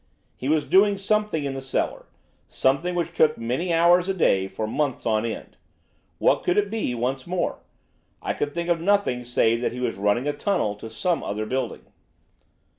He 0.35 0.49
was 0.49 0.65
doing 0.65 0.97
something 0.97 1.43
in 1.45 1.53
the 1.53 1.61
cellar—something 1.61 2.95
which 2.95 3.13
took 3.13 3.37
many 3.37 3.71
hours 3.71 4.09
a 4.09 4.15
day 4.15 4.47
for 4.47 4.65
months 4.65 5.05
on 5.05 5.27
end. 5.27 5.57
What 6.17 6.41
could 6.43 6.57
it 6.57 6.71
be, 6.71 6.95
once 6.95 7.27
more? 7.27 7.59
I 8.19 8.33
could 8.33 8.51
think 8.51 8.67
of 8.69 8.81
nothing 8.81 9.23
save 9.23 9.61
that 9.61 9.73
he 9.73 9.79
was 9.79 9.97
running 9.97 10.27
a 10.27 10.33
tunnel 10.33 10.73
to 10.77 10.89
some 10.89 11.21
other 11.21 11.45
building. 11.45 11.85